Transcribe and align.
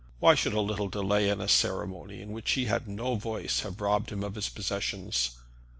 Why 0.17 0.33
should 0.33 0.53
a 0.53 0.61
little 0.61 0.87
delay 0.87 1.29
in 1.29 1.39
a 1.41 1.47
ceremony 1.47 2.21
in 2.23 2.31
which 2.31 2.53
he 2.53 2.65
had 2.65 2.87
no 2.87 3.13
voice 3.13 3.59
have 3.59 3.79
robbed 3.79 4.11
him 4.11 4.23
of 4.23 4.33
his 4.33 4.49
possessions? 4.49 5.37